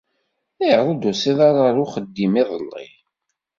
Ayɣer 0.61 0.85
ur 0.91 0.95
d-tusiḍ 0.97 1.39
ara 1.47 1.59
ɣer 1.65 1.75
uxeddim 1.83 2.33
iḍelli? 2.41 2.85